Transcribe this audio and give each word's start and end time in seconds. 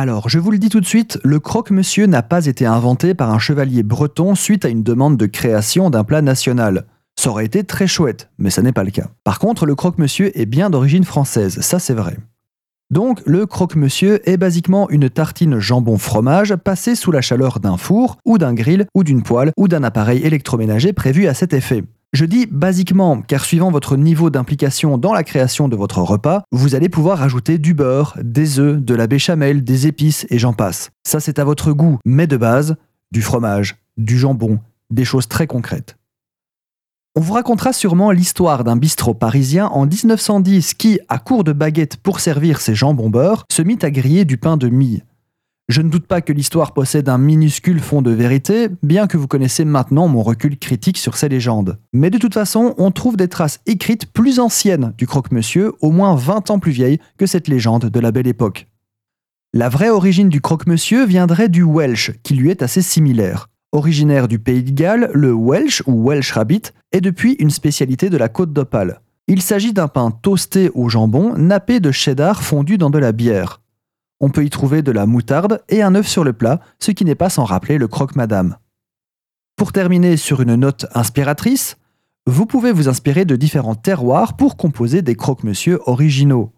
Alors, 0.00 0.28
je 0.28 0.38
vous 0.38 0.52
le 0.52 0.58
dis 0.58 0.68
tout 0.68 0.78
de 0.78 0.86
suite, 0.86 1.18
le 1.24 1.40
croque-monsieur 1.40 2.06
n'a 2.06 2.22
pas 2.22 2.46
été 2.46 2.64
inventé 2.64 3.14
par 3.14 3.32
un 3.32 3.40
chevalier 3.40 3.82
breton 3.82 4.36
suite 4.36 4.64
à 4.64 4.68
une 4.68 4.84
demande 4.84 5.16
de 5.16 5.26
création 5.26 5.90
d'un 5.90 6.04
plat 6.04 6.22
national. 6.22 6.84
Ça 7.18 7.30
aurait 7.30 7.46
été 7.46 7.64
très 7.64 7.88
chouette, 7.88 8.30
mais 8.38 8.50
ça 8.50 8.62
n'est 8.62 8.70
pas 8.70 8.84
le 8.84 8.92
cas. 8.92 9.08
Par 9.24 9.40
contre, 9.40 9.66
le 9.66 9.74
croque-monsieur 9.74 10.30
est 10.38 10.46
bien 10.46 10.70
d'origine 10.70 11.02
française, 11.02 11.58
ça 11.62 11.80
c'est 11.80 11.94
vrai. 11.94 12.16
Donc, 12.90 13.20
le 13.26 13.44
croque-monsieur 13.44 14.20
est 14.30 14.36
basiquement 14.36 14.88
une 14.88 15.10
tartine 15.10 15.58
jambon-fromage 15.58 16.54
passée 16.54 16.94
sous 16.94 17.10
la 17.10 17.20
chaleur 17.20 17.58
d'un 17.58 17.76
four, 17.76 18.18
ou 18.24 18.38
d'un 18.38 18.54
grill, 18.54 18.86
ou 18.94 19.02
d'une 19.02 19.24
poêle, 19.24 19.50
ou 19.56 19.66
d'un 19.66 19.82
appareil 19.82 20.24
électroménager 20.24 20.92
prévu 20.92 21.26
à 21.26 21.34
cet 21.34 21.52
effet. 21.52 21.82
Je 22.14 22.24
dis 22.24 22.46
basiquement, 22.46 23.20
car 23.20 23.44
suivant 23.44 23.70
votre 23.70 23.98
niveau 23.98 24.30
d'implication 24.30 24.96
dans 24.96 25.12
la 25.12 25.24
création 25.24 25.68
de 25.68 25.76
votre 25.76 26.00
repas, 26.00 26.42
vous 26.52 26.74
allez 26.74 26.88
pouvoir 26.88 27.22
ajouter 27.22 27.58
du 27.58 27.74
beurre, 27.74 28.16
des 28.22 28.58
œufs, 28.58 28.80
de 28.80 28.94
la 28.94 29.06
béchamel, 29.06 29.62
des 29.62 29.86
épices 29.86 30.26
et 30.30 30.38
j'en 30.38 30.54
passe. 30.54 30.90
Ça 31.06 31.20
c'est 31.20 31.38
à 31.38 31.44
votre 31.44 31.72
goût, 31.72 31.98
mais 32.06 32.26
de 32.26 32.38
base, 32.38 32.76
du 33.12 33.20
fromage, 33.20 33.76
du 33.98 34.18
jambon, 34.18 34.58
des 34.88 35.04
choses 35.04 35.28
très 35.28 35.46
concrètes. 35.46 35.98
On 37.14 37.20
vous 37.20 37.34
racontera 37.34 37.74
sûrement 37.74 38.10
l'histoire 38.10 38.64
d'un 38.64 38.76
bistrot 38.76 39.12
parisien 39.12 39.66
en 39.66 39.84
1910 39.84 40.74
qui, 40.74 41.00
à 41.08 41.18
court 41.18 41.44
de 41.44 41.52
baguettes 41.52 41.96
pour 41.98 42.20
servir 42.20 42.62
ses 42.62 42.74
jambons 42.74 43.10
beurre, 43.10 43.44
se 43.52 43.60
mit 43.60 43.78
à 43.82 43.90
griller 43.90 44.24
du 44.24 44.38
pain 44.38 44.56
de 44.56 44.68
mie. 44.68 45.02
Je 45.68 45.82
ne 45.82 45.90
doute 45.90 46.06
pas 46.06 46.22
que 46.22 46.32
l'histoire 46.32 46.72
possède 46.72 47.10
un 47.10 47.18
minuscule 47.18 47.80
fond 47.80 48.00
de 48.00 48.10
vérité, 48.10 48.68
bien 48.82 49.06
que 49.06 49.18
vous 49.18 49.26
connaissez 49.26 49.66
maintenant 49.66 50.08
mon 50.08 50.22
recul 50.22 50.58
critique 50.58 50.96
sur 50.96 51.18
ces 51.18 51.28
légendes. 51.28 51.78
Mais 51.92 52.08
de 52.08 52.16
toute 52.16 52.32
façon, 52.32 52.74
on 52.78 52.90
trouve 52.90 53.18
des 53.18 53.28
traces 53.28 53.60
écrites 53.66 54.10
plus 54.10 54.40
anciennes 54.40 54.94
du 54.96 55.06
croque-monsieur, 55.06 55.74
au 55.82 55.90
moins 55.90 56.14
20 56.16 56.50
ans 56.50 56.58
plus 56.58 56.72
vieilles 56.72 57.00
que 57.18 57.26
cette 57.26 57.48
légende 57.48 57.90
de 57.90 58.00
la 58.00 58.12
belle 58.12 58.26
époque. 58.26 58.66
La 59.52 59.68
vraie 59.68 59.90
origine 59.90 60.30
du 60.30 60.40
croque-monsieur 60.40 61.04
viendrait 61.04 61.50
du 61.50 61.64
Welsh, 61.64 62.12
qui 62.22 62.32
lui 62.32 62.48
est 62.48 62.62
assez 62.62 62.80
similaire. 62.80 63.50
Originaire 63.72 64.26
du 64.26 64.38
pays 64.38 64.62
de 64.62 64.70
Galles, 64.70 65.10
le 65.12 65.34
Welsh 65.34 65.82
ou 65.86 66.08
Welsh 66.08 66.32
Rabbit 66.32 66.72
est 66.92 67.02
depuis 67.02 67.34
une 67.40 67.50
spécialité 67.50 68.08
de 68.08 68.16
la 68.16 68.30
côte 68.30 68.54
d'Opale. 68.54 69.02
Il 69.26 69.42
s'agit 69.42 69.74
d'un 69.74 69.88
pain 69.88 70.10
toasté 70.10 70.70
au 70.72 70.88
jambon, 70.88 71.36
nappé 71.36 71.78
de 71.78 71.92
cheddar 71.92 72.42
fondu 72.42 72.78
dans 72.78 72.88
de 72.88 72.98
la 72.98 73.12
bière. 73.12 73.60
On 74.20 74.30
peut 74.30 74.44
y 74.44 74.50
trouver 74.50 74.82
de 74.82 74.92
la 74.92 75.06
moutarde 75.06 75.62
et 75.68 75.82
un 75.82 75.94
œuf 75.94 76.08
sur 76.08 76.24
le 76.24 76.32
plat, 76.32 76.60
ce 76.78 76.90
qui 76.90 77.04
n'est 77.04 77.14
pas 77.14 77.30
sans 77.30 77.44
rappeler 77.44 77.78
le 77.78 77.88
croque-madame. 77.88 78.56
Pour 79.56 79.72
terminer 79.72 80.16
sur 80.16 80.40
une 80.40 80.54
note 80.54 80.86
inspiratrice, 80.94 81.76
vous 82.26 82.46
pouvez 82.46 82.72
vous 82.72 82.88
inspirer 82.88 83.24
de 83.24 83.36
différents 83.36 83.74
terroirs 83.74 84.36
pour 84.36 84.56
composer 84.56 85.02
des 85.02 85.14
croque-monsieur 85.14 85.80
originaux. 85.86 86.52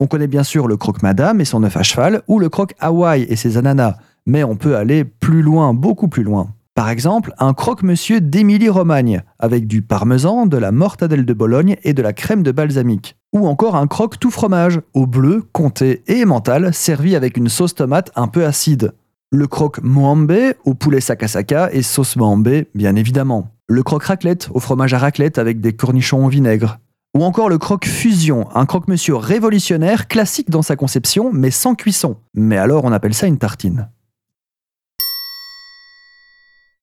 On 0.00 0.06
connaît 0.06 0.26
bien 0.26 0.42
sûr 0.42 0.66
le 0.66 0.76
croque-madame 0.76 1.40
et 1.40 1.44
son 1.44 1.62
œuf 1.64 1.76
à 1.76 1.82
cheval, 1.82 2.22
ou 2.28 2.38
le 2.38 2.48
croque 2.48 2.74
Hawaï 2.80 3.22
et 3.22 3.36
ses 3.36 3.56
ananas, 3.56 3.96
mais 4.26 4.42
on 4.42 4.56
peut 4.56 4.76
aller 4.76 5.04
plus 5.04 5.42
loin, 5.42 5.74
beaucoup 5.74 6.08
plus 6.08 6.22
loin. 6.22 6.54
Par 6.74 6.88
exemple, 6.88 7.34
un 7.38 7.52
croque-monsieur 7.52 8.22
d'Émilie-Romagne, 8.22 9.22
avec 9.38 9.66
du 9.66 9.82
parmesan, 9.82 10.46
de 10.46 10.56
la 10.56 10.72
mortadelle 10.72 11.26
de 11.26 11.34
Bologne 11.34 11.76
et 11.84 11.92
de 11.92 12.00
la 12.00 12.14
crème 12.14 12.42
de 12.42 12.50
balsamique. 12.50 13.16
Ou 13.34 13.46
encore 13.46 13.76
un 13.76 13.86
croque 13.86 14.18
tout 14.18 14.30
fromage, 14.30 14.80
au 14.94 15.06
bleu, 15.06 15.42
comté 15.52 16.02
et 16.06 16.24
emmental, 16.24 16.72
servi 16.72 17.14
avec 17.14 17.36
une 17.36 17.50
sauce 17.50 17.74
tomate 17.74 18.10
un 18.16 18.26
peu 18.26 18.46
acide. 18.46 18.94
Le 19.30 19.46
croque 19.46 19.82
moambe, 19.82 20.32
au 20.64 20.72
poulet 20.72 21.02
sakasaka 21.02 21.70
et 21.72 21.82
sauce 21.82 22.16
moambe, 22.16 22.64
bien 22.74 22.96
évidemment. 22.96 23.48
Le 23.68 23.82
croque 23.82 24.04
raclette, 24.04 24.48
au 24.54 24.58
fromage 24.58 24.94
à 24.94 24.98
raclette 24.98 25.36
avec 25.36 25.60
des 25.60 25.74
cornichons 25.74 26.24
au 26.24 26.28
vinaigre. 26.28 26.78
Ou 27.14 27.22
encore 27.22 27.50
le 27.50 27.58
croque 27.58 27.84
fusion, 27.84 28.48
un 28.54 28.64
croque-monsieur 28.64 29.16
révolutionnaire, 29.16 30.08
classique 30.08 30.48
dans 30.48 30.62
sa 30.62 30.76
conception, 30.76 31.30
mais 31.34 31.50
sans 31.50 31.74
cuisson. 31.74 32.16
Mais 32.32 32.56
alors 32.56 32.84
on 32.84 32.92
appelle 32.92 33.12
ça 33.12 33.26
une 33.26 33.36
tartine. 33.36 33.88